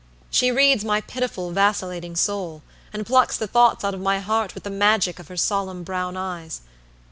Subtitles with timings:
[0.31, 4.63] She reads my pitiful, vacillating soul, and plucks the thoughts out of my heart with
[4.63, 6.61] the magic of her solemn brown eyes.